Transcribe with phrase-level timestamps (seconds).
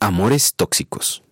[0.00, 1.24] Amores tóxicos.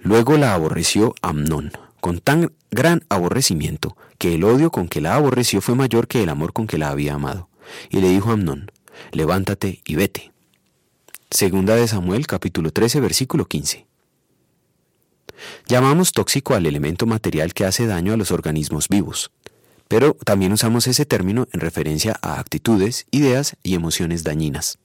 [0.00, 5.60] Luego la aborreció Amnón, con tan gran aborrecimiento, que el odio con que la aborreció
[5.60, 7.48] fue mayor que el amor con que la había amado.
[7.88, 8.72] Y le dijo a Amnón,
[9.12, 10.32] levántate y vete.
[11.30, 13.86] Segunda de Samuel capítulo 13 versículo 15.
[15.68, 19.30] Llamamos tóxico al elemento material que hace daño a los organismos vivos,
[19.86, 24.80] pero también usamos ese término en referencia a actitudes, ideas y emociones dañinas.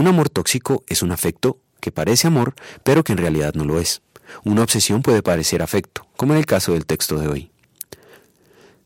[0.00, 3.78] Un amor tóxico es un afecto que parece amor, pero que en realidad no lo
[3.78, 4.00] es.
[4.44, 7.50] Una obsesión puede parecer afecto, como en el caso del texto de hoy.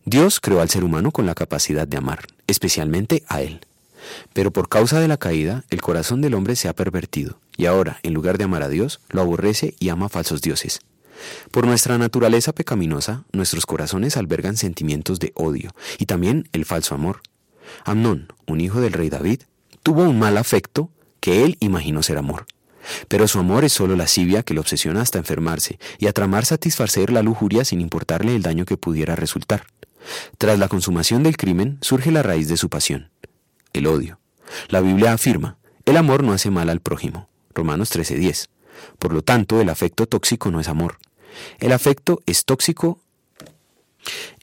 [0.05, 3.61] Dios creó al ser humano con la capacidad de amar, especialmente a Él.
[4.33, 8.01] Pero por causa de la caída, el corazón del hombre se ha pervertido, y ahora,
[8.03, 10.81] en lugar de amar a Dios, lo aborrece y ama a falsos dioses.
[11.53, 17.21] Por nuestra naturaleza pecaminosa, nuestros corazones albergan sentimientos de odio y también el falso amor.
[17.85, 19.43] Amnón, un hijo del rey David,
[19.85, 20.91] tuvo un mal afecto
[21.25, 22.45] que él imaginó ser amor.
[23.09, 27.11] Pero su amor es solo lascivia que lo obsesiona hasta enfermarse y a tramar satisfacer
[27.11, 29.65] la lujuria sin importarle el daño que pudiera resultar.
[30.37, 33.09] Tras la consumación del crimen surge la raíz de su pasión,
[33.73, 34.21] el odio.
[34.69, 37.31] La Biblia afirma, el amor no hace mal al prójimo.
[37.55, 38.51] Romanos 13:10.
[38.99, 40.99] Por lo tanto, el afecto tóxico no es amor.
[41.59, 43.01] El afecto es tóxico.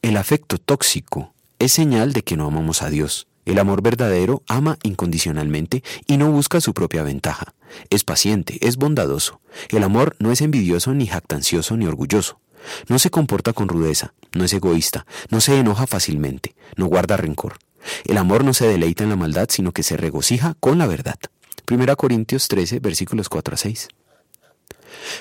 [0.01, 3.27] El afecto tóxico es señal de que no amamos a Dios.
[3.51, 7.53] El amor verdadero ama incondicionalmente y no busca su propia ventaja.
[7.89, 9.41] Es paciente, es bondadoso.
[9.67, 12.39] El amor no es envidioso, ni jactancioso, ni orgulloso.
[12.87, 17.57] No se comporta con rudeza, no es egoísta, no se enoja fácilmente, no guarda rencor.
[18.05, 21.19] El amor no se deleita en la maldad, sino que se regocija con la verdad.
[21.69, 23.89] 1 Corintios 13, versículos 4 a 6.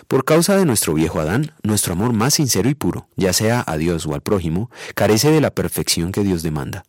[0.07, 3.77] Por causa de nuestro viejo Adán, nuestro amor más sincero y puro, ya sea a
[3.77, 6.85] Dios o al prójimo, carece de la perfección que Dios demanda.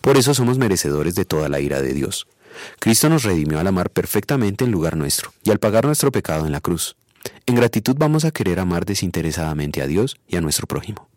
[0.00, 2.26] Por eso somos merecedores de toda la ira de Dios.
[2.78, 6.52] Cristo nos redimió al amar perfectamente en lugar nuestro y al pagar nuestro pecado en
[6.52, 6.96] la cruz.
[7.46, 11.08] En gratitud vamos a querer amar desinteresadamente a Dios y a nuestro prójimo.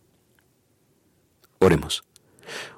[1.60, 2.04] Oremos.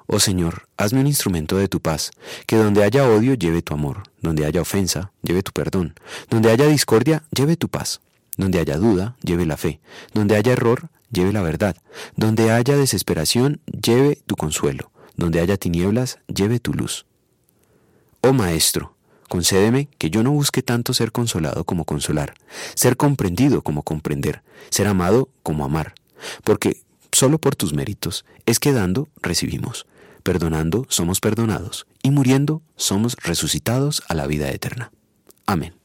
[0.06, 2.10] Oh Señor, hazme un instrumento de tu paz,
[2.46, 5.94] que donde haya odio lleve tu amor, donde haya ofensa lleve tu perdón,
[6.28, 8.00] donde haya discordia lleve tu paz,
[8.36, 9.80] donde haya duda lleve la fe,
[10.12, 11.76] donde haya error lleve la verdad,
[12.16, 17.06] donde haya desesperación lleve tu consuelo, donde haya tinieblas lleve tu luz.
[18.22, 18.96] Oh Maestro,
[19.28, 22.34] concédeme que yo no busque tanto ser consolado como consolar,
[22.74, 25.94] ser comprendido como comprender, ser amado como amar,
[26.42, 26.82] porque
[27.12, 29.86] solo por tus méritos es que dando recibimos,
[30.22, 34.90] perdonando somos perdonados y muriendo somos resucitados a la vida eterna.
[35.46, 35.79] Amén.